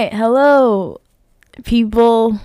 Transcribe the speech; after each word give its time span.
right, 0.00 0.14
hello, 0.14 0.98
people. 1.64 2.40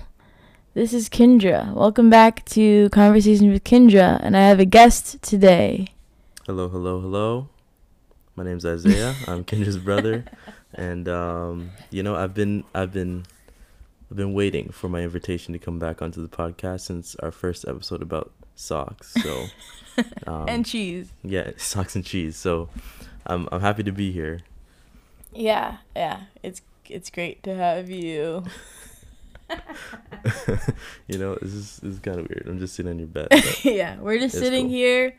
This 0.74 0.92
is 0.92 1.08
Kendra. 1.08 1.72
Welcome 1.72 2.10
back 2.10 2.44
to 2.50 2.90
Conversation 2.90 3.50
with 3.50 3.64
Kendra, 3.64 4.20
and 4.22 4.36
I 4.36 4.40
have 4.40 4.60
a 4.60 4.66
guest 4.66 5.22
today. 5.22 5.86
Hello, 6.44 6.68
hello, 6.68 7.00
hello. 7.00 7.48
My 8.34 8.44
name's 8.44 8.66
Isaiah. 8.66 9.14
I'm 9.26 9.42
Kendra's 9.42 9.78
brother, 9.78 10.26
and 10.74 11.08
um, 11.08 11.70
you 11.90 12.02
know, 12.02 12.14
I've 12.14 12.34
been, 12.34 12.62
I've 12.74 12.92
been, 12.92 13.24
I've 14.10 14.18
been 14.18 14.34
waiting 14.34 14.68
for 14.68 14.90
my 14.90 15.00
invitation 15.00 15.54
to 15.54 15.58
come 15.58 15.78
back 15.78 16.02
onto 16.02 16.20
the 16.20 16.28
podcast 16.28 16.80
since 16.80 17.16
our 17.20 17.30
first 17.30 17.66
episode 17.66 18.02
about 18.02 18.32
socks. 18.54 19.14
So, 19.22 19.46
um, 20.26 20.44
and 20.46 20.66
cheese. 20.66 21.10
yeah, 21.24 21.52
socks 21.56 21.96
and 21.96 22.04
cheese. 22.04 22.36
So, 22.36 22.68
I'm, 23.24 23.48
I'm 23.50 23.62
happy 23.62 23.82
to 23.82 23.92
be 23.92 24.12
here. 24.12 24.40
Yeah, 25.32 25.78
yeah. 25.94 26.20
It's 26.42 26.60
it's 26.90 27.10
great 27.10 27.42
to 27.44 27.54
have 27.54 27.88
you. 27.90 28.44
you 31.08 31.18
know, 31.18 31.36
this 31.36 31.52
is 31.52 31.76
this 31.78 31.94
is 31.94 31.98
kind 32.00 32.18
of 32.20 32.28
weird. 32.28 32.44
I'm 32.46 32.58
just 32.58 32.74
sitting 32.74 32.90
on 32.92 32.98
your 32.98 33.08
bed. 33.08 33.28
yeah, 33.62 33.96
we're 34.00 34.18
just 34.18 34.36
sitting 34.36 34.66
cool. 34.66 34.74
here. 34.74 35.14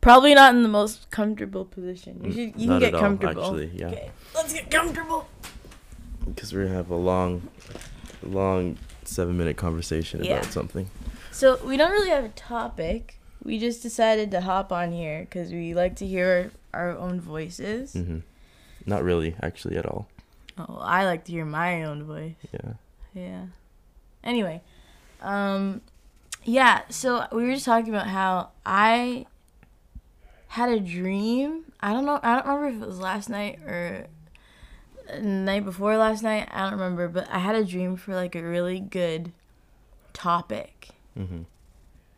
Probably 0.00 0.34
not 0.34 0.54
in 0.54 0.62
the 0.62 0.68
most 0.68 1.10
comfortable 1.10 1.64
position. 1.64 2.20
You 2.24 2.30
Mm, 2.30 2.34
should 2.52 2.60
you 2.60 2.66
not 2.68 2.80
can 2.82 2.90
get 2.90 2.94
all, 2.94 3.00
comfortable. 3.00 3.42
actually, 3.44 3.70
yeah. 3.74 3.86
Okay, 3.88 4.10
let's 4.34 4.52
get 4.52 4.70
comfortable. 4.70 5.28
because 6.26 6.52
we're 6.52 6.64
gonna 6.64 6.76
have 6.76 6.90
a 6.90 6.96
long, 6.96 7.48
long 8.22 8.76
seven 9.04 9.36
minute 9.38 9.56
conversation 9.56 10.22
Yeah. 10.24 10.38
about 10.38 10.52
something. 10.52 10.90
So 11.30 11.58
we 11.64 11.76
don't 11.76 11.90
really 11.92 12.10
have 12.10 12.24
a 12.24 12.28
topic. 12.30 13.18
We 13.42 13.58
just 13.58 13.82
decided 13.82 14.30
to 14.32 14.40
hop 14.42 14.72
on 14.72 14.92
here 14.92 15.20
because 15.20 15.50
we 15.52 15.74
like 15.74 15.96
to 15.96 16.06
hear 16.06 16.50
our 16.72 16.96
own 16.96 17.20
voices. 17.20 17.94
Mm-hmm. 17.94 18.18
Not 18.86 19.02
really, 19.04 19.36
actually, 19.42 19.76
at 19.76 19.86
all. 19.86 20.08
Oh, 20.58 20.78
I 20.80 21.04
like 21.04 21.24
to 21.24 21.32
hear 21.32 21.44
my 21.44 21.82
own 21.84 22.04
voice. 22.04 22.34
Yeah. 22.52 22.72
Yeah. 23.14 23.46
Anyway, 24.22 24.62
um, 25.20 25.80
yeah. 26.44 26.82
So 26.90 27.26
we 27.32 27.44
were 27.44 27.52
just 27.54 27.64
talking 27.64 27.88
about 27.94 28.06
how 28.06 28.50
I 28.64 29.26
had 30.48 30.68
a 30.70 30.80
dream. 30.80 31.64
I 31.80 31.92
don't 31.92 32.04
know. 32.06 32.20
I 32.22 32.36
don't 32.36 32.46
remember 32.46 32.76
if 32.78 32.82
it 32.82 32.86
was 32.86 32.98
last 33.00 33.28
night 33.28 33.58
or 33.66 34.06
night 35.20 35.64
before 35.64 35.96
last 35.96 36.22
night. 36.22 36.48
I 36.52 36.62
don't 36.62 36.72
remember, 36.72 37.08
but 37.08 37.28
I 37.30 37.38
had 37.40 37.54
a 37.56 37.64
dream 37.64 37.96
for 37.96 38.14
like 38.14 38.34
a 38.34 38.42
really 38.42 38.80
good 38.80 39.32
topic. 40.12 40.90
hmm 41.16 41.42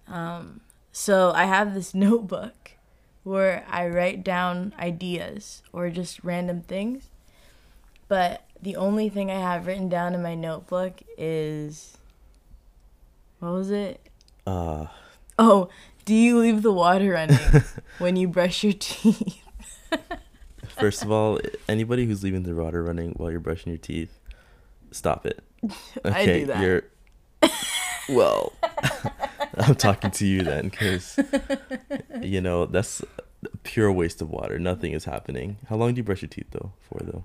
Um, 0.06 0.60
so 0.92 1.32
I 1.32 1.44
have 1.44 1.74
this 1.74 1.94
notebook 2.06 2.72
where 3.24 3.64
I 3.68 3.88
write 3.88 4.22
down 4.22 4.72
ideas 4.78 5.62
or 5.72 5.90
just 5.90 6.22
random 6.22 6.60
things. 6.62 7.08
But 8.08 8.44
the 8.62 8.76
only 8.76 9.08
thing 9.08 9.30
I 9.30 9.40
have 9.40 9.66
written 9.66 9.88
down 9.88 10.14
in 10.14 10.22
my 10.22 10.34
notebook 10.34 11.00
is 11.18 11.96
what 13.40 13.52
was 13.52 13.70
it? 13.70 14.00
Uh, 14.46 14.86
Oh, 15.38 15.68
do 16.04 16.14
you 16.14 16.38
leave 16.38 16.62
the 16.62 16.72
water 16.72 17.10
running 17.12 17.38
when 17.98 18.16
you 18.16 18.26
brush 18.28 18.64
your 18.64 18.72
teeth? 18.72 19.38
First 20.78 21.02
of 21.02 21.10
all, 21.10 21.38
anybody 21.68 22.06
who's 22.06 22.22
leaving 22.22 22.42
the 22.42 22.54
water 22.54 22.82
running 22.82 23.12
while 23.12 23.30
you're 23.30 23.40
brushing 23.40 23.72
your 23.72 23.78
teeth, 23.78 24.18
stop 24.92 25.26
it. 25.26 25.42
I 26.04 26.24
do 26.24 26.46
that. 26.46 26.62
You're 26.62 26.82
well. 28.08 28.52
I'm 29.58 29.74
talking 29.74 30.10
to 30.12 30.26
you 30.26 30.42
then, 30.42 30.68
because 30.68 31.18
you 32.20 32.40
know 32.40 32.66
that's 32.66 33.02
pure 33.62 33.90
waste 33.90 34.20
of 34.20 34.30
water. 34.30 34.58
Nothing 34.58 34.92
is 34.92 35.04
happening. 35.04 35.58
How 35.68 35.76
long 35.76 35.94
do 35.94 35.98
you 35.98 36.04
brush 36.04 36.22
your 36.22 36.28
teeth 36.28 36.48
though? 36.50 36.72
For 36.88 37.00
though? 37.02 37.24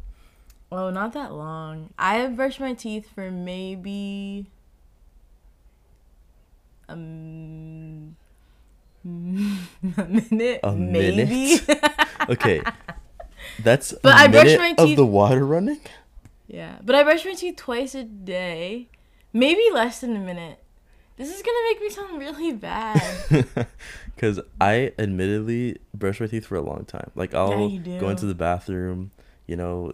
Oh, 0.71 0.89
not 0.89 1.13
that 1.13 1.33
long. 1.33 1.89
I 1.99 2.15
have 2.15 2.35
brushed 2.35 2.59
my 2.59 2.73
teeth 2.73 3.07
for 3.13 3.29
maybe 3.29 4.47
um 6.87 8.15
a 9.05 9.07
minute, 9.07 10.59
A 10.63 10.71
maybe. 10.75 11.59
minute? 11.67 11.83
Okay, 12.29 12.61
that's 13.59 13.93
But 14.01 14.13
a 14.13 14.15
I 14.15 14.27
brush 14.27 14.45
minute 14.45 14.59
my 14.59 14.83
of 14.83 14.95
the 14.95 15.05
water 15.05 15.43
running. 15.45 15.81
yeah, 16.47 16.77
but 16.83 16.95
I 16.95 17.03
brush 17.03 17.25
my 17.25 17.33
teeth 17.33 17.55
twice 17.57 17.95
a 17.95 18.03
day, 18.03 18.87
maybe 19.33 19.63
less 19.73 20.01
than 20.01 20.15
a 20.15 20.19
minute. 20.19 20.59
This 21.17 21.29
is 21.35 21.41
gonna 21.41 21.57
make 21.69 21.81
me 21.81 21.89
sound 21.89 22.19
really 22.19 22.53
bad. 22.53 23.03
Because 24.15 24.39
I 24.61 24.93
admittedly 24.99 25.77
brush 25.95 26.19
my 26.21 26.27
teeth 26.27 26.45
for 26.45 26.55
a 26.55 26.61
long 26.61 26.85
time. 26.85 27.09
Like 27.15 27.33
I'll 27.33 27.69
you 27.69 27.99
go 27.99 28.09
into 28.09 28.27
the 28.27 28.35
bathroom, 28.35 29.09
you 29.47 29.55
know, 29.55 29.93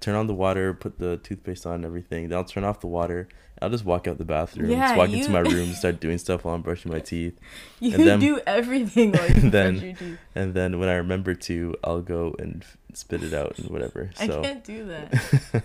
turn 0.00 0.14
on 0.14 0.26
the 0.26 0.34
water, 0.34 0.72
put 0.74 0.98
the 0.98 1.16
toothpaste 1.18 1.66
on 1.66 1.76
and 1.76 1.84
everything. 1.84 2.28
Then 2.28 2.38
I'll 2.38 2.44
turn 2.44 2.64
off 2.64 2.80
the 2.80 2.86
water. 2.86 3.28
I'll 3.60 3.70
just 3.70 3.84
walk 3.84 4.06
out 4.06 4.18
the 4.18 4.24
bathroom, 4.24 4.70
Yeah, 4.70 4.86
just 4.86 4.96
walk 4.96 5.10
you- 5.10 5.16
into 5.18 5.30
my 5.30 5.40
room, 5.40 5.72
start 5.72 5.98
doing 5.98 6.18
stuff 6.18 6.44
while 6.44 6.54
I'm 6.54 6.62
brushing 6.62 6.92
my 6.92 7.00
teeth. 7.00 7.36
You 7.80 7.94
And 7.94 8.06
then- 8.06 8.20
do 8.20 8.40
everything 8.46 9.10
while 9.12 9.26
you 9.28 9.34
and 9.34 9.52
then- 9.52 9.72
brush 9.74 9.84
your 9.84 9.94
teeth. 9.94 10.18
And 10.36 10.54
then 10.54 10.78
when 10.78 10.88
I 10.88 10.94
remember 10.94 11.34
to, 11.34 11.74
I'll 11.82 12.00
go 12.02 12.36
and 12.38 12.64
spit 12.94 13.24
it 13.24 13.34
out 13.34 13.58
and 13.58 13.68
whatever. 13.70 14.10
I 14.20 14.28
can't 14.28 14.62
do 14.64 14.84
that. 14.86 15.62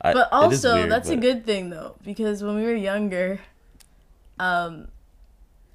I- 0.00 0.12
but 0.12 0.28
also 0.32 0.74
weird, 0.74 0.90
that's 0.92 1.08
a 1.08 1.16
good 1.16 1.44
thing 1.44 1.70
though 1.70 1.96
because 2.04 2.42
when 2.44 2.54
we 2.56 2.62
were 2.62 2.74
younger 2.74 3.40
um 4.38 4.88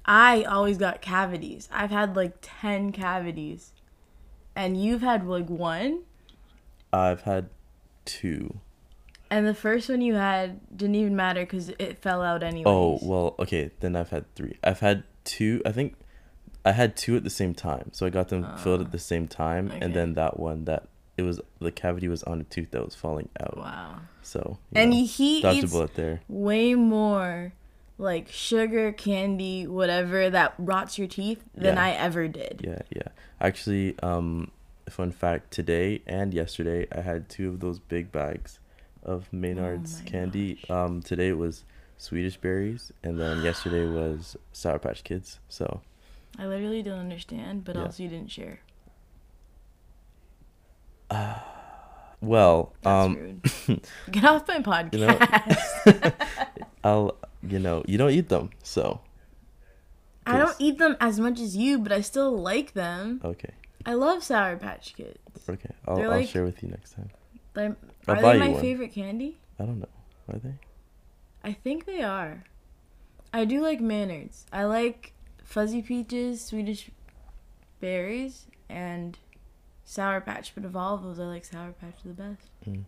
i 0.04 0.42
always 0.44 0.76
got 0.78 1.00
cavities 1.00 1.68
i've 1.72 1.90
had 1.90 2.14
like 2.14 2.34
10 2.42 2.92
cavities 2.92 3.72
and 4.54 4.76
you've 4.82 5.00
had 5.00 5.26
like 5.26 5.48
one 5.48 6.02
I've 6.92 7.22
had 7.22 7.48
two. 8.04 8.60
and 9.30 9.46
the 9.46 9.54
first 9.54 9.88
one 9.88 10.00
you 10.00 10.14
had 10.14 10.60
didn't 10.76 10.96
even 10.96 11.14
matter 11.16 11.40
because 11.40 11.68
it 11.78 11.98
fell 11.98 12.22
out 12.22 12.42
anyway. 12.42 12.70
Oh 12.70 12.98
well, 13.02 13.34
okay. 13.38 13.70
Then 13.80 13.96
I've 13.96 14.10
had 14.10 14.32
three. 14.34 14.56
I've 14.64 14.80
had 14.80 15.04
two. 15.24 15.62
I 15.64 15.72
think 15.72 15.94
I 16.64 16.72
had 16.72 16.96
two 16.96 17.16
at 17.16 17.24
the 17.24 17.30
same 17.30 17.54
time. 17.54 17.90
So 17.92 18.06
I 18.06 18.10
got 18.10 18.28
them 18.28 18.46
filled 18.58 18.80
at 18.80 18.92
the 18.92 18.98
same 18.98 19.28
time, 19.28 19.68
okay. 19.68 19.78
and 19.80 19.94
then 19.94 20.14
that 20.14 20.38
one 20.40 20.64
that 20.64 20.88
it 21.16 21.22
was 21.22 21.40
the 21.60 21.70
cavity 21.72 22.08
was 22.08 22.22
on 22.24 22.40
a 22.40 22.44
tooth 22.44 22.70
that 22.72 22.84
was 22.84 22.94
falling 22.94 23.28
out. 23.40 23.56
wow 23.56 23.96
So 24.22 24.58
and 24.74 24.90
know, 24.90 24.96
he, 24.96 25.06
he 25.06 25.58
eats 25.58 25.70
bullet 25.70 25.94
there. 25.94 26.22
way 26.28 26.74
more 26.74 27.52
like 27.98 28.28
sugar 28.30 28.90
candy 28.92 29.66
whatever 29.66 30.30
that 30.30 30.54
rots 30.56 30.96
your 30.98 31.06
teeth 31.06 31.44
than 31.54 31.76
Yeah. 31.76 31.84
i 31.84 31.90
ever 31.90 32.26
did 32.28 32.62
Yeah, 32.64 32.78
yeah. 32.88 33.08
Actually, 33.38 33.98
um, 34.02 34.50
fun 34.90 35.10
fact: 35.12 35.50
today 35.50 36.02
and 36.06 36.34
yesterday, 36.34 36.86
I 36.92 37.00
had 37.00 37.28
two 37.28 37.48
of 37.48 37.60
those 37.60 37.78
big 37.78 38.10
bags 38.12 38.58
of 39.02 39.32
Maynard's 39.32 40.02
Oh 40.02 40.08
candy. 40.10 40.58
Um, 40.68 41.00
today 41.02 41.28
it 41.28 41.38
was 41.38 41.64
Swedish 41.98 42.36
berries, 42.36 42.92
and 43.02 43.18
then 43.20 43.42
yesterday 43.44 43.84
was 43.86 44.36
Sour 44.52 44.78
Patch 44.78 45.02
Kids. 45.04 45.38
So 45.48 45.80
i 46.38 46.46
literally 46.46 46.80
don't 46.80 47.00
understand 47.00 47.64
but 47.64 47.74
Yeah. 47.74 47.82
also 47.86 48.02
you 48.04 48.08
didn't 48.08 48.30
share 48.30 48.60
well, 52.22 52.72
That's 52.82 53.06
um. 53.06 53.42
Get 54.10 54.24
off 54.24 54.46
my 54.46 54.56
you 54.58 54.62
podcast. 54.62 55.86
know, 55.86 56.12
I'll 56.84 57.16
you 57.42 57.58
know 57.58 57.82
you 57.88 57.98
don't 57.98 58.10
eat 58.10 58.28
them, 58.28 58.50
so 58.62 59.00
I 60.26 60.38
don't 60.38 60.54
eat 60.58 60.78
them 60.78 60.96
as 61.00 61.18
much 61.18 61.40
as 61.40 61.56
you, 61.56 61.78
but 61.78 61.90
I 61.92 62.00
still 62.02 62.36
like 62.38 62.74
them. 62.74 63.20
okay, 63.24 63.50
I 63.86 63.94
love 63.94 64.22
Sour 64.22 64.56
Patch 64.56 64.94
Kids. 64.96 65.18
okay. 65.48 65.70
I'll 65.88 66.00
I'll 66.02 66.08
like- 66.10 66.28
share 66.28 66.44
with 66.44 66.62
you 66.62 66.68
next 66.68 66.92
time. 66.92 67.10
They're, 67.54 67.76
I'll 68.06 68.16
are 68.16 68.22
they 68.38 68.38
my 68.52 68.60
favorite 68.60 68.92
candy? 68.92 69.38
I 69.58 69.64
don't 69.64 69.80
know. 69.80 69.88
Are 70.32 70.38
they? 70.38 70.54
I 71.42 71.52
think 71.52 71.84
they 71.86 72.02
are. 72.02 72.44
I 73.32 73.44
do 73.44 73.60
like 73.60 73.80
Maynards. 73.80 74.46
I 74.52 74.64
like 74.64 75.12
Fuzzy 75.42 75.82
Peaches, 75.82 76.44
Swedish 76.44 76.90
Berries, 77.80 78.46
and 78.68 79.18
Sour 79.84 80.20
Patch. 80.20 80.54
But 80.54 80.64
of 80.64 80.76
all 80.76 80.94
of 80.94 81.02
those, 81.02 81.18
I 81.18 81.24
like 81.24 81.44
Sour 81.44 81.72
Patch 81.72 81.96
the 82.04 82.12
best. 82.12 82.50
Mm. 82.68 82.84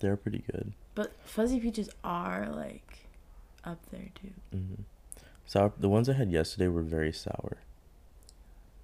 They're 0.00 0.16
pretty 0.16 0.42
good. 0.50 0.72
But 0.94 1.12
Fuzzy 1.24 1.60
Peaches 1.60 1.88
are 2.02 2.48
like 2.50 3.06
up 3.64 3.78
there 3.90 4.08
too. 4.20 4.32
hmm 4.50 4.74
Sour. 5.46 5.72
The 5.78 5.88
ones 5.88 6.08
I 6.08 6.14
had 6.14 6.32
yesterday 6.32 6.68
were 6.68 6.82
very 6.82 7.12
sour. 7.12 7.58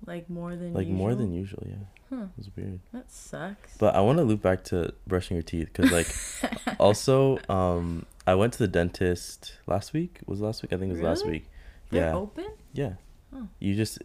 Like 0.06 0.30
more 0.30 0.54
than 0.56 0.72
Like 0.74 0.88
more 0.88 1.14
than 1.14 1.32
usual. 1.32 1.64
Yeah, 1.66 1.74
Huh. 2.08 2.22
it 2.24 2.28
was 2.36 2.48
weird. 2.56 2.80
That 2.92 3.10
sucks. 3.10 3.76
But 3.78 3.94
I 3.96 4.00
want 4.00 4.18
to 4.18 4.24
loop 4.24 4.40
back 4.42 4.64
to 4.64 4.92
brushing 5.06 5.36
your 5.36 5.42
teeth 5.42 5.70
because, 5.72 5.90
like, 5.92 6.08
also, 6.80 7.38
um, 7.48 8.06
I 8.26 8.34
went 8.34 8.52
to 8.54 8.58
the 8.60 8.68
dentist 8.68 9.58
last 9.66 9.92
week. 9.92 10.20
Was 10.26 10.40
last 10.40 10.62
week? 10.62 10.72
I 10.72 10.76
think 10.76 10.90
it 10.90 10.94
was 10.94 11.02
last 11.02 11.22
Really? 11.24 11.38
week. 11.38 11.50
They're 11.90 12.06
yeah, 12.10 12.14
open? 12.16 12.46
yeah. 12.72 12.92
Oh. 13.34 13.48
You 13.58 13.74
just, 13.74 13.98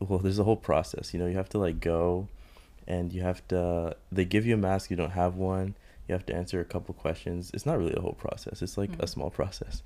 well, 0.00 0.18
there's 0.18 0.38
a 0.38 0.44
whole 0.44 0.56
process. 0.56 1.12
You 1.14 1.20
know, 1.20 1.26
you 1.26 1.36
have 1.36 1.48
to 1.50 1.58
like 1.58 1.80
go, 1.80 2.28
and 2.86 3.12
you 3.12 3.22
have 3.22 3.46
to. 3.48 3.96
They 4.12 4.24
give 4.24 4.44
you 4.46 4.54
a 4.54 4.58
mask. 4.58 4.90
You 4.90 4.96
don't 4.96 5.10
have 5.12 5.36
one. 5.36 5.74
You 6.08 6.12
have 6.14 6.26
to 6.26 6.34
answer 6.34 6.60
a 6.60 6.64
couple 6.64 6.94
questions. 6.94 7.50
It's 7.54 7.66
not 7.66 7.78
really 7.78 7.94
a 7.96 8.00
whole 8.00 8.14
process. 8.14 8.62
It's 8.62 8.76
like 8.78 8.90
a 8.94 9.06
Mm. 9.06 9.08
small 9.08 9.30
process. 9.40 9.82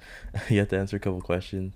you 0.49 0.59
have 0.59 0.69
to 0.69 0.79
answer 0.79 0.97
a 0.97 1.01
couple 1.01 1.21
questions, 1.21 1.75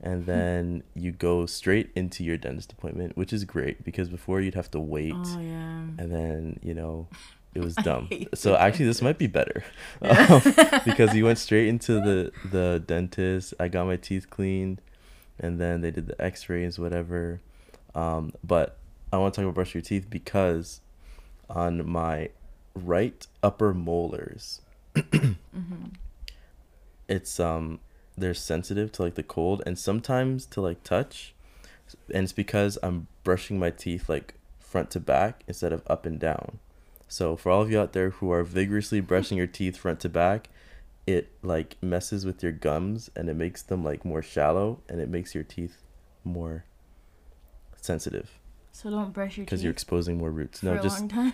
and 0.00 0.26
then 0.26 0.82
you 0.94 1.10
go 1.12 1.46
straight 1.46 1.90
into 1.96 2.22
your 2.24 2.36
dentist 2.36 2.72
appointment, 2.72 3.16
which 3.16 3.32
is 3.32 3.44
great 3.44 3.84
because 3.84 4.08
before 4.08 4.40
you'd 4.40 4.54
have 4.54 4.70
to 4.72 4.80
wait 4.80 5.12
Oh 5.16 5.40
yeah. 5.40 5.80
and 5.98 6.12
then 6.12 6.60
you 6.62 6.74
know 6.74 7.08
it 7.54 7.64
was 7.64 7.74
dumb. 7.88 8.08
So 8.34 8.54
actually, 8.56 8.84
this 8.86 9.02
might 9.02 9.18
be 9.18 9.26
better 9.26 9.64
Yeah. 10.02 10.40
Um, 10.44 10.80
because 10.84 11.14
you 11.16 11.24
went 11.24 11.38
straight 11.46 11.66
into 11.68 11.94
the 11.94 12.32
the 12.50 12.82
dentist. 12.86 13.54
I 13.58 13.68
got 13.68 13.86
my 13.86 13.96
teeth 13.96 14.30
cleaned, 14.30 14.80
and 15.40 15.60
then 15.60 15.80
they 15.80 15.90
did 15.90 16.06
the 16.06 16.20
X-rays, 16.22 16.78
whatever. 16.78 17.40
Um, 17.94 18.32
but 18.44 18.76
I 19.12 19.16
want 19.16 19.34
to 19.34 19.40
talk 19.40 19.44
about 19.46 19.54
brushing 19.54 19.80
your 19.80 19.86
teeth 19.86 20.08
because 20.10 20.80
on 21.50 21.88
my 21.88 22.28
right 22.74 23.26
upper 23.42 23.72
molars, 23.74 24.60
Mm-hmm. 24.94 25.86
it's 27.08 27.40
um 27.40 27.80
they're 28.20 28.34
sensitive 28.34 28.92
to 28.92 29.02
like 29.02 29.14
the 29.14 29.22
cold 29.22 29.62
and 29.66 29.78
sometimes 29.78 30.46
to 30.46 30.60
like 30.60 30.82
touch, 30.84 31.34
and 32.14 32.24
it's 32.24 32.32
because 32.32 32.78
I'm 32.82 33.08
brushing 33.24 33.58
my 33.58 33.70
teeth 33.70 34.08
like 34.08 34.34
front 34.58 34.90
to 34.92 35.00
back 35.00 35.42
instead 35.46 35.72
of 35.72 35.82
up 35.86 36.04
and 36.06 36.18
down. 36.18 36.58
So 37.08 37.36
for 37.36 37.50
all 37.50 37.62
of 37.62 37.70
you 37.70 37.80
out 37.80 37.92
there 37.94 38.10
who 38.10 38.30
are 38.30 38.42
vigorously 38.44 39.00
brushing 39.00 39.38
your 39.38 39.46
teeth 39.46 39.76
front 39.78 40.00
to 40.00 40.08
back, 40.10 40.50
it 41.06 41.30
like 41.42 41.76
messes 41.80 42.26
with 42.26 42.42
your 42.42 42.52
gums 42.52 43.10
and 43.16 43.30
it 43.30 43.34
makes 43.34 43.62
them 43.62 43.82
like 43.82 44.04
more 44.04 44.20
shallow 44.22 44.80
and 44.90 45.00
it 45.00 45.08
makes 45.08 45.34
your 45.34 45.44
teeth 45.44 45.82
more 46.22 46.64
sensitive 47.80 48.38
So 48.72 48.90
don't 48.90 49.12
brush 49.12 49.36
your 49.38 49.44
teeth 49.44 49.50
because 49.50 49.62
you're 49.64 49.72
exposing 49.72 50.18
more 50.18 50.30
roots. 50.30 50.60
for 50.60 50.66
No, 50.66 50.74
a 50.74 50.82
just 50.82 51.00
long 51.00 51.08
time. 51.08 51.32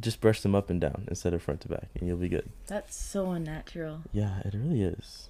just 0.00 0.20
brush 0.22 0.40
them 0.40 0.54
up 0.54 0.70
and 0.70 0.80
down 0.80 1.04
instead 1.08 1.34
of 1.34 1.42
front 1.42 1.60
to 1.62 1.68
back 1.68 1.88
and 1.98 2.08
you'll 2.08 2.16
be 2.16 2.28
good. 2.30 2.48
That's 2.66 2.96
so 2.96 3.32
unnatural. 3.32 4.00
Yeah, 4.12 4.38
it 4.44 4.54
really 4.54 4.82
is. 4.82 5.28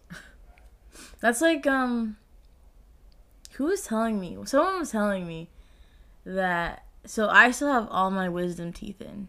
That's 1.20 1.41
like 1.41 1.67
um. 1.67 2.17
Who 3.52 3.64
was 3.64 3.82
telling 3.82 4.19
me? 4.19 4.37
Someone 4.44 4.81
was 4.81 4.91
telling 4.91 5.26
me 5.26 5.49
that. 6.25 6.85
So 7.06 7.29
I 7.29 7.50
still 7.50 7.70
have 7.73 7.88
all 7.91 8.11
my 8.11 8.29
wisdom 8.29 8.73
teeth 8.73 9.00
in, 9.00 9.29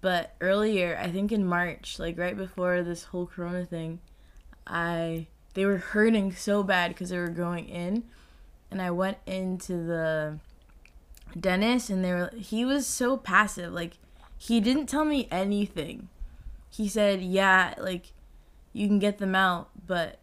but 0.00 0.34
earlier, 0.40 0.98
I 1.00 1.10
think 1.10 1.30
in 1.30 1.46
March, 1.46 1.98
like 1.98 2.18
right 2.18 2.36
before 2.36 2.82
this 2.82 3.04
whole 3.04 3.26
Corona 3.26 3.64
thing, 3.64 4.00
I 4.66 5.26
they 5.54 5.64
were 5.64 5.76
hurting 5.76 6.32
so 6.32 6.62
bad 6.62 6.88
because 6.88 7.10
they 7.10 7.18
were 7.18 7.28
growing 7.28 7.68
in, 7.68 8.04
and 8.70 8.82
I 8.82 8.90
went 8.90 9.18
into 9.26 9.74
the 9.74 10.38
dentist, 11.38 11.90
and 11.90 12.04
they 12.04 12.12
were 12.12 12.30
he 12.36 12.64
was 12.64 12.86
so 12.86 13.16
passive, 13.16 13.72
like 13.72 13.98
he 14.38 14.60
didn't 14.60 14.86
tell 14.86 15.04
me 15.04 15.28
anything. 15.30 16.08
He 16.70 16.88
said, 16.88 17.20
"Yeah, 17.22 17.74
like 17.78 18.12
you 18.72 18.88
can 18.88 18.98
get 18.98 19.18
them 19.18 19.34
out, 19.34 19.70
but." 19.86 20.18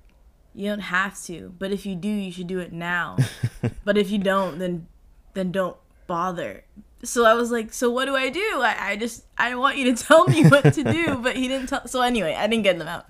You 0.56 0.70
don't 0.70 0.80
have 0.82 1.20
to, 1.24 1.54
but 1.58 1.72
if 1.72 1.86
you 1.86 1.96
do, 1.96 2.08
you 2.10 2.32
should 2.32 2.48
do 2.48 2.60
it 2.60 2.72
now. 2.72 3.18
but 3.86 3.98
if 3.98 4.12
you 4.12 4.20
don't, 4.20 4.60
then 4.60 4.88
then 5.34 5.52
don't 5.52 5.78
bother. 6.08 6.64
So 7.04 7.26
I 7.26 7.34
was 7.34 7.52
like, 7.52 7.74
so 7.74 7.90
what 7.90 8.06
do 8.06 8.16
I 8.16 8.30
do? 8.30 8.40
I, 8.62 8.92
I 8.92 8.96
just 8.96 9.26
I 9.38 9.56
want 9.56 9.78
you 9.78 9.94
to 9.94 10.04
tell 10.04 10.26
me 10.28 10.48
what 10.48 10.74
to 10.74 10.84
do, 10.84 11.18
but 11.18 11.36
he 11.36 11.48
didn't 11.48 11.68
tell. 11.70 11.88
So 11.88 12.02
anyway, 12.02 12.36
I 12.36 12.48
didn't 12.48 12.64
get 12.64 12.78
them 12.78 12.88
out. 12.88 13.06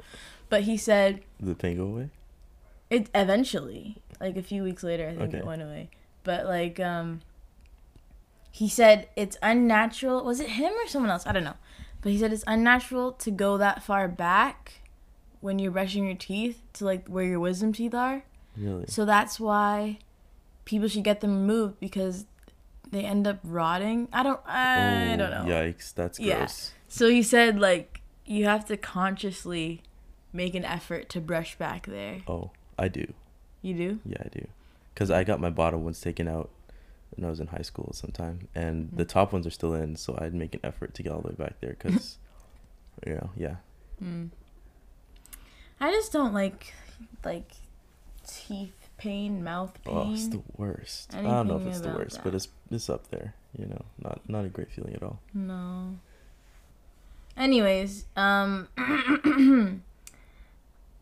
But 0.50 0.64
he 0.64 0.78
said 0.78 1.22
the 1.40 1.54
thing 1.56 1.78
go 1.78 1.84
away? 1.86 2.10
it 2.90 3.10
eventually, 3.16 3.98
like 4.22 4.38
a 4.38 4.44
few 4.44 4.64
weeks 4.64 4.84
later, 4.84 5.08
I 5.10 5.16
think 5.16 5.30
Okay. 5.34 5.38
it 5.40 5.46
went 5.46 5.62
away. 5.62 5.90
But 6.24 6.46
like 6.46 6.80
um, 6.80 7.22
he 8.52 8.70
said 8.70 9.10
it's 9.16 9.38
unnatural. 9.42 10.24
Was 10.24 10.40
it 10.40 10.50
him 10.50 10.72
or 10.74 10.88
someone 10.88 11.12
else? 11.12 11.26
I 11.28 11.32
don't 11.34 11.44
know. 11.44 11.58
But 12.02 12.12
he 12.12 12.18
said 12.20 12.32
it's 12.34 12.44
unnatural 12.48 13.14
to 13.14 13.32
go 13.32 13.58
that 13.58 13.84
far 13.84 14.08
back 14.08 14.82
when 15.44 15.60
you're 15.60 15.72
brushing 15.72 16.06
your 16.06 16.16
teeth 16.16 16.62
to 16.74 16.86
like 16.86 17.08
where 17.08 17.26
your 17.26 17.40
wisdom 17.40 17.74
teeth 17.74 17.94
are. 17.94 18.24
Really? 18.58 18.86
So 18.88 19.06
that's 19.06 19.40
why 19.40 20.00
people 20.66 20.88
should 20.88 21.04
get 21.04 21.22
them 21.22 21.32
removed 21.48 21.80
because 21.80 22.26
they 22.92 23.04
end 23.04 23.28
up 23.28 23.40
rotting. 23.44 24.08
I 24.14 24.24
don't 24.24 24.40
I 24.48 25.14
Oh, 25.14 25.18
don't 25.18 25.32
know. 25.48 25.54
Yikes, 25.54 25.94
that's 25.94 26.18
gross. 26.18 26.28
Yeah. 26.28 26.48
So 26.88 27.10
he 27.10 27.22
said 27.24 27.60
like 27.60 28.02
you 28.26 28.46
have 28.46 28.66
to 28.68 28.78
consciously 28.78 29.82
make 30.32 30.56
an 30.56 30.64
effort 30.66 31.10
to 31.10 31.20
brush 31.22 31.58
back 31.58 31.86
there. 31.88 32.22
Oh, 32.28 32.52
I 32.80 32.88
do. 32.88 33.14
You 33.62 33.74
do? 33.74 34.00
Yeah, 34.06 34.18
I 34.26 34.30
do. 34.30 34.48
Because 34.94 35.12
I 35.12 35.24
got 35.24 35.40
my 35.40 35.50
bottom 35.50 35.84
ones 35.84 36.00
taken 36.00 36.28
out 36.28 36.50
when 37.16 37.26
I 37.26 37.30
was 37.30 37.40
in 37.40 37.48
high 37.48 37.62
school 37.64 37.92
sometime, 37.94 38.48
and 38.56 38.88
Mm-hmm. 38.88 38.98
the 38.98 39.06
top 39.06 39.34
ones 39.34 39.46
are 39.46 39.52
still 39.52 39.74
in, 39.74 39.96
so 39.96 40.18
I'd 40.20 40.34
make 40.34 40.54
an 40.56 40.62
effort 40.64 40.94
to 40.96 41.04
get 41.04 41.12
all 41.12 41.22
the 41.22 41.30
way 41.30 41.36
back 41.38 41.60
there. 41.62 41.76
Because, 41.80 42.18
you 43.06 43.14
know, 43.16 43.30
yeah. 43.36 43.56
Mm. 44.04 44.30
I 45.84 45.92
just 45.92 46.14
don't 46.14 46.34
like 46.34 46.74
like 47.26 47.52
teeth 48.26 48.88
pain, 48.98 49.44
mouth 49.44 49.78
pain. 49.84 49.98
Oh, 49.98 50.14
it's 50.14 50.28
the 50.30 50.42
worst. 50.56 51.14
I 51.14 51.22
don't 51.22 51.48
know 51.50 51.58
if 51.58 51.66
it's 51.68 51.82
the 51.82 51.90
worst, 51.90 52.22
but 52.24 52.34
it's 52.34 52.48
it's 52.72 52.90
up 52.90 53.10
there. 53.10 53.34
You 53.58 53.66
know, 53.66 53.84
not 54.02 54.22
not 54.30 54.46
a 54.46 54.48
great 54.48 54.72
feeling 54.72 54.94
at 54.96 55.04
all. 55.04 55.20
No. 55.34 55.96
Anyways, 57.36 58.06
um 58.16 58.70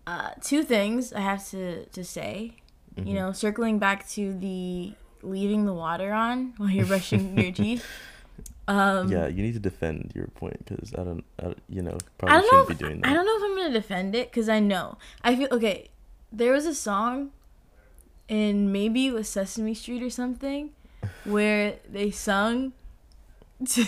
uh 0.07 0.31
two 0.41 0.63
things 0.63 1.13
I 1.13 1.19
have 1.21 1.47
to 1.49 1.85
to 1.85 2.03
say. 2.03 2.53
You 2.97 3.03
Mhm. 3.03 3.13
know, 3.13 3.31
circling 3.31 3.79
back 3.79 4.07
to 4.17 4.33
the 4.37 4.93
leaving 5.21 5.65
the 5.65 5.73
water 5.73 6.11
on 6.11 6.53
while 6.57 6.69
you're 6.71 6.87
brushing 6.87 7.37
your 7.37 7.51
teeth. 7.61 7.85
Um 8.67 9.11
yeah, 9.11 9.27
you 9.27 9.43
need 9.43 9.53
to 9.53 9.59
defend 9.59 10.11
your 10.15 10.27
point 10.27 10.63
because 10.65 10.93
I 10.93 11.03
don't, 11.03 11.23
I, 11.41 11.55
you 11.67 11.81
know, 11.81 11.91
I 11.91 11.97
probably 12.17 12.41
don't 12.41 12.49
shouldn't 12.49 12.69
If, 12.71 12.77
be 12.79 12.85
doing 12.85 13.01
that. 13.01 13.09
I 13.09 13.13
don't 13.13 13.25
know 13.25 13.37
if 13.37 13.43
I'm 13.43 13.57
gonna 13.57 13.73
defend 13.73 14.15
it 14.15 14.31
because 14.31 14.49
I 14.49 14.59
know. 14.59 14.97
I 15.23 15.35
feel 15.35 15.47
okay. 15.51 15.89
There 16.31 16.53
was 16.53 16.65
a 16.65 16.75
song 16.75 17.31
in 18.27 18.71
maybe 18.71 19.07
it 19.07 19.13
was 19.13 19.27
Sesame 19.27 19.73
Street 19.73 20.01
or 20.03 20.09
something 20.09 20.71
where 21.25 21.75
they 21.89 22.11
sung. 22.11 22.73
To, 23.63 23.85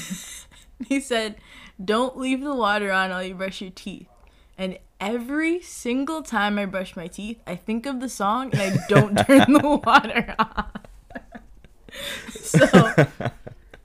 he 0.87 0.99
said, 0.99 1.37
"Don't 1.83 2.15
leave 2.15 2.41
the 2.41 2.53
water 2.53 2.91
on 2.91 3.09
while 3.09 3.23
you 3.23 3.33
brush 3.33 3.59
your 3.59 3.71
teeth." 3.71 4.07
And 4.55 4.77
every 4.99 5.61
single 5.61 6.21
time 6.21 6.59
I 6.59 6.65
brush 6.65 6.95
my 6.95 7.07
teeth, 7.07 7.41
I 7.47 7.55
think 7.55 7.87
of 7.87 7.99
the 7.99 8.07
song 8.07 8.51
and 8.53 8.61
I 8.61 8.85
don't 8.87 9.17
turn 9.25 9.53
the 9.53 9.81
water 9.83 10.35
off. 10.37 10.67
so 12.39 12.69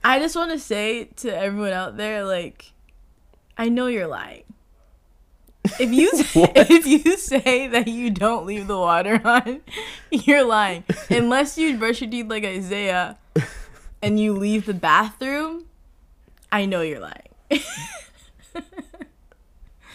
I 0.09 0.17
just 0.17 0.35
want 0.35 0.49
to 0.49 0.57
say 0.57 1.03
to 1.17 1.29
everyone 1.29 1.71
out 1.71 1.95
there, 1.95 2.25
like, 2.25 2.71
I 3.55 3.69
know 3.69 3.85
you're 3.85 4.07
lying. 4.07 4.41
If 5.79 5.93
you 5.93 6.09
if 6.55 6.87
you 6.87 7.15
say 7.15 7.67
that 7.67 7.87
you 7.87 8.09
don't 8.09 8.47
leave 8.47 8.65
the 8.65 8.79
water 8.79 9.21
on, 9.27 9.61
you're 10.09 10.43
lying. 10.43 10.83
Unless 11.11 11.59
you 11.59 11.77
brush 11.77 12.01
your 12.01 12.09
teeth 12.09 12.27
like 12.27 12.43
Isaiah, 12.43 13.19
and 14.01 14.19
you 14.19 14.33
leave 14.33 14.65
the 14.65 14.73
bathroom, 14.73 15.65
I 16.51 16.65
know 16.65 16.81
you're 16.81 17.01
lying. 17.01 17.61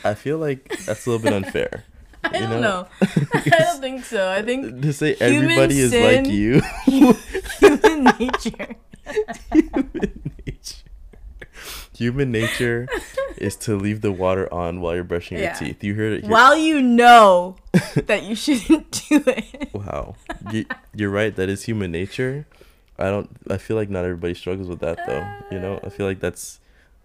I 0.05 0.15
feel 0.15 0.39
like 0.39 0.79
that's 0.87 1.07
a 1.07 1.11
little 1.11 1.25
bit 1.25 1.33
unfair. 1.33 1.87
I 2.23 2.39
don't 2.39 2.51
know? 2.51 2.61
know. 2.61 2.89
I 3.03 3.49
don't 3.49 3.81
think 3.81 4.05
so. 4.05 4.31
I 4.31 4.43
think 4.43 4.81
to 4.81 4.93
say 4.93 5.17
everybody 5.19 5.81
is 5.81 5.93
like 5.93 6.27
you. 6.27 6.63
human 6.87 8.05
nature. 8.21 8.77
Human 9.53 10.33
nature. 10.47 10.83
Human 11.97 12.33
nature 12.33 12.89
is 13.39 13.55
to 13.57 13.77
leave 13.77 14.01
the 14.01 14.11
water 14.13 14.53
on 14.53 14.81
while 14.81 14.95
you're 14.95 15.05
brushing 15.05 15.39
Yeah. 15.39 15.45
your 15.45 15.55
teeth. 15.73 15.85
You 15.85 15.95
heard 15.95 16.13
it 16.15 16.21
here. 16.23 16.31
While 16.31 16.57
you 16.57 16.83
know 16.83 17.57
that 18.07 18.25
you 18.25 18.35
shouldn't 18.35 18.91
do 19.09 19.23
it. 19.27 19.73
Wow. 19.73 20.17
You, 20.53 20.65
you're 20.95 21.11
right. 21.11 21.35
That 21.35 21.49
is 21.49 21.65
human 21.65 21.93
nature. 21.93 22.47
I 22.99 23.05
don't. 23.05 23.29
I 23.51 23.57
feel 23.59 23.77
like 23.77 23.91
not 23.91 24.05
everybody 24.05 24.35
struggles 24.35 24.69
with 24.69 24.81
that 24.81 24.99
though. 25.07 25.27
You 25.55 25.61
know. 25.61 25.81
I 25.85 25.89
feel 25.89 26.07
like 26.07 26.21
that's. 26.21 26.61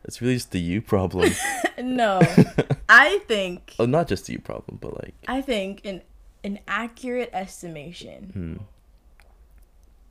It's 0.06 0.22
really 0.22 0.36
just 0.36 0.52
the 0.52 0.60
you 0.60 0.82
problem. 0.82 1.32
No. 1.82 2.20
I 2.90 3.20
think 3.28 3.74
oh, 3.80 3.86
not 3.86 4.08
just 4.10 4.26
the 4.26 4.34
you 4.34 4.40
problem, 4.40 4.80
but 4.82 4.94
like. 5.02 5.14
I 5.28 5.42
think 5.42 5.82
an 5.86 6.02
an 6.44 6.60
accurate 6.68 7.30
estimation 7.34 8.30
Hmm. 8.34 8.64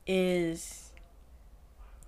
is 0.07 0.88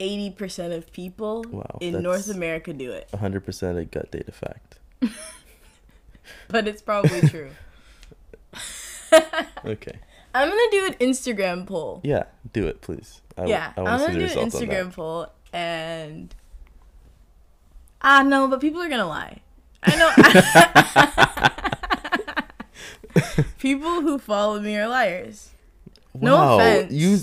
80% 0.01 0.75
of 0.75 0.91
people 0.91 1.46
Wow, 1.50 1.77
in 1.79 2.01
North 2.01 2.27
America 2.29 2.74
do 2.74 2.91
it. 2.91 3.08
100% 3.13 3.77
a 3.77 3.86
gut 3.86 4.12
data 4.12 4.31
fact. 4.31 4.79
But 6.48 6.67
it's 6.67 6.81
probably 6.81 7.22
true. 7.29 7.51
Okay. 9.65 10.00
I'm 10.34 10.48
going 10.50 10.70
to 10.70 10.77
do 10.79 10.86
an 10.88 10.93
Instagram 11.10 11.67
poll. 11.67 12.00
Yeah, 12.03 12.24
do 12.53 12.65
it, 12.67 12.79
please. 12.81 13.20
I, 13.38 13.46
yeah, 13.46 13.74
I 13.75 13.81
I'm 13.81 13.86
want 13.86 14.00
to 14.00 14.00
see 14.00 14.05
going 14.05 14.13
to 14.13 14.34
do 14.34 14.39
an 14.39 14.46
results 14.46 14.55
on 14.55 14.67
that. 14.67 14.86
Instagram 14.86 14.93
poll 14.93 15.27
and 15.53 16.36
Ah, 18.01 18.24
no, 18.24 18.48
but 18.48 18.62
people 18.62 18.81
are 18.81 18.88
going 18.89 19.01
to 19.01 19.05
lie. 19.05 19.39
I 19.84 19.96
know. 19.98 20.12
people 23.60 24.01
who 24.01 24.17
follow 24.17 24.60
me 24.60 24.77
are 24.77 24.88
liars. 24.88 25.50
No 26.13 26.55
offense. 26.58 26.91
You, 26.93 27.17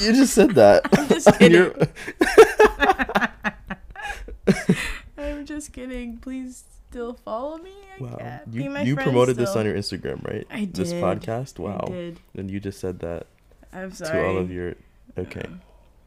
you 0.00 0.12
just 0.12 0.34
said 0.34 0.50
that. 0.56 0.82
I'm 0.92 1.08
just 1.08 1.40
your- 1.40 1.74
I'm 5.18 5.44
just 5.46 5.72
kidding. 5.72 6.18
Please 6.18 6.64
still 6.90 7.14
follow 7.24 7.58
me. 7.58 7.72
I 7.98 8.02
wow. 8.02 8.40
You, 8.50 8.76
you 8.78 8.96
promoted 8.96 9.36
this 9.36 9.50
on 9.56 9.66
your 9.66 9.74
Instagram, 9.74 10.24
right? 10.26 10.46
I 10.50 10.60
did. 10.60 10.74
This 10.74 10.92
podcast? 10.92 11.58
I 11.60 11.62
Wow. 11.62 11.84
did. 11.88 12.20
And 12.36 12.50
you 12.50 12.60
just 12.60 12.80
said 12.80 13.00
that 13.00 13.26
I'm 13.72 13.90
to 13.92 14.26
all 14.26 14.38
of 14.38 14.50
your. 14.50 14.74
Okay. 15.16 15.44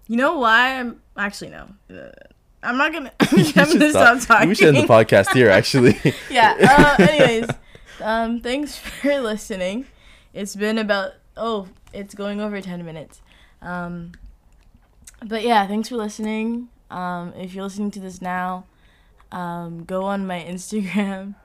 You 0.07 0.17
know 0.17 0.37
why? 0.39 0.79
I'm 0.79 1.01
actually 1.17 1.51
no. 1.51 1.67
Uh, 1.89 2.09
I'm 2.63 2.77
not 2.77 2.93
gonna. 2.93 3.11
I'm 3.19 3.29
gonna 3.29 3.65
should 3.67 3.89
stop, 3.91 4.19
talking. 4.21 4.49
We 4.49 4.55
should 4.55 4.75
end 4.75 4.77
the 4.77 4.91
podcast 4.91 5.33
here, 5.33 5.49
actually. 5.49 5.97
yeah. 6.29 6.55
Uh, 6.99 7.03
anyways, 7.03 7.49
um, 8.01 8.39
thanks 8.41 8.75
for 8.77 9.19
listening. 9.19 9.85
It's 10.33 10.55
been 10.55 10.77
about 10.77 11.11
oh, 11.37 11.67
it's 11.93 12.13
going 12.15 12.39
over 12.41 12.61
ten 12.61 12.83
minutes. 12.85 13.21
Um, 13.61 14.13
but 15.25 15.43
yeah, 15.43 15.67
thanks 15.67 15.89
for 15.89 15.97
listening. 15.97 16.69
Um, 16.89 17.33
if 17.35 17.53
you're 17.53 17.63
listening 17.63 17.91
to 17.91 17.99
this 17.99 18.21
now, 18.21 18.65
um, 19.31 19.83
go 19.83 20.03
on 20.03 20.25
my 20.25 20.39
Instagram 20.47 21.35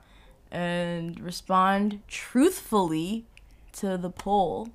and 0.51 1.19
respond 1.19 2.01
truthfully 2.07 3.25
to 3.73 3.97
the 3.97 4.09
poll. 4.09 4.69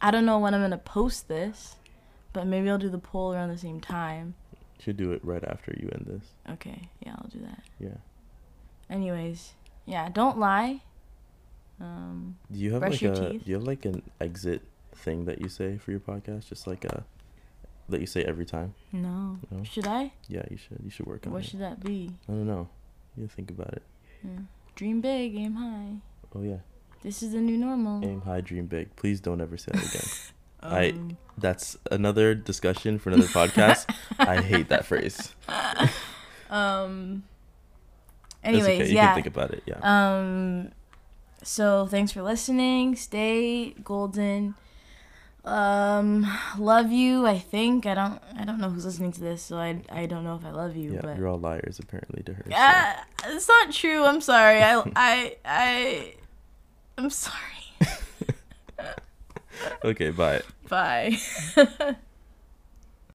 I 0.00 0.10
don't 0.10 0.26
know 0.26 0.38
when 0.38 0.54
I'm 0.54 0.60
gonna 0.60 0.78
post 0.78 1.28
this, 1.28 1.76
but 2.32 2.46
maybe 2.46 2.68
I'll 2.70 2.78
do 2.78 2.88
the 2.88 2.98
poll 2.98 3.32
around 3.32 3.50
the 3.50 3.58
same 3.58 3.80
time. 3.80 4.34
Should 4.80 4.96
do 4.96 5.12
it 5.12 5.24
right 5.24 5.42
after 5.44 5.74
you 5.80 5.88
end 5.92 6.06
this. 6.06 6.28
Okay, 6.54 6.88
yeah, 7.04 7.14
I'll 7.16 7.28
do 7.28 7.40
that. 7.40 7.62
Yeah. 7.78 7.96
Anyways, 8.90 9.52
yeah, 9.86 10.08
don't 10.08 10.38
lie. 10.38 10.80
Um, 11.80 12.36
Do 12.52 12.58
you 12.58 12.72
have 12.72 12.82
like 12.82 13.02
a 13.02 13.30
teeth. 13.32 13.44
do 13.44 13.50
you 13.50 13.54
have 13.54 13.64
like 13.64 13.84
an 13.84 14.02
exit 14.20 14.62
thing 14.96 15.24
that 15.26 15.40
you 15.40 15.48
say 15.48 15.76
for 15.78 15.90
your 15.90 16.00
podcast? 16.00 16.48
Just 16.48 16.66
like 16.66 16.84
a 16.84 17.04
that 17.88 18.00
you 18.00 18.06
say 18.06 18.22
every 18.24 18.46
time? 18.46 18.74
no. 18.92 19.38
No? 19.50 19.62
Should 19.64 19.86
I? 19.86 20.12
Yeah, 20.28 20.42
you 20.50 20.56
should. 20.56 20.78
You 20.82 20.90
should 20.90 21.06
work 21.06 21.26
on 21.26 21.32
What 21.32 21.42
it. 21.44 21.48
should 21.50 21.60
that 21.60 21.82
be? 21.84 22.10
I 22.28 22.32
don't 22.32 22.46
know. 22.46 22.68
You 23.16 23.28
think 23.28 23.50
about 23.50 23.72
it. 23.74 23.82
Yeah. 24.24 24.40
Dream 24.74 25.00
big, 25.00 25.36
aim 25.36 25.54
high. 25.54 25.96
Oh 26.34 26.42
yeah. 26.42 26.58
This 27.02 27.22
is 27.22 27.32
the 27.32 27.40
new 27.40 27.58
normal. 27.58 28.02
Aim 28.04 28.22
high, 28.22 28.40
dream 28.40 28.66
big. 28.66 28.96
Please 28.96 29.20
don't 29.20 29.40
ever 29.40 29.56
say 29.58 29.72
that 29.72 29.84
again. 29.84 30.08
I- 30.62 30.88
Um, 30.98 31.18
That's 31.36 31.76
another 31.90 32.34
discussion 32.34 32.98
for 32.98 33.10
another 33.10 33.28
podcast. 33.28 33.84
I 34.18 34.40
hate 34.40 34.68
that 34.70 34.86
phrase. 34.86 35.34
um. 36.50 37.24
Anyways, 38.42 38.64
okay. 38.80 38.88
You 38.88 38.94
yeah. 38.94 39.06
can 39.06 39.14
think 39.16 39.26
about 39.26 39.50
it. 39.52 39.62
Yeah. 39.66 39.78
Um, 39.82 40.70
so 41.42 41.86
thanks 41.86 42.12
for 42.12 42.22
listening. 42.22 42.94
Stay 42.96 43.70
golden. 43.84 44.54
Um, 45.44 46.26
love 46.58 46.90
you. 46.90 47.26
I 47.26 47.38
think 47.38 47.84
I 47.86 47.94
don't. 47.94 48.20
I 48.38 48.44
don't 48.44 48.58
know 48.60 48.70
who's 48.70 48.84
listening 48.86 49.12
to 49.12 49.20
this, 49.20 49.42
so 49.42 49.58
I 49.58 49.82
I 49.90 50.06
don't 50.06 50.24
know 50.24 50.36
if 50.36 50.44
I 50.44 50.50
love 50.50 50.74
you. 50.76 50.94
yeah, 50.94 51.00
but 51.02 51.18
you're 51.18 51.28
all 51.28 51.38
liars 51.38 51.78
apparently 51.78 52.22
to 52.24 52.32
her. 52.34 52.44
so- 52.46 52.52
Ah, 52.56 53.04
it's 53.26 53.46
not 53.48 53.70
true. 53.72 54.04
I'm 54.04 54.20
sorry. 54.22 54.62
I 54.62 54.82
I 54.96 55.36
I. 55.44 56.14
I'm 56.96 57.10
sorry. 57.10 57.36
okay, 59.84 60.10
bye. 60.10 60.42
Bye. 60.68 61.18